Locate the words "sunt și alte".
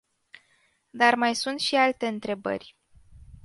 1.35-2.07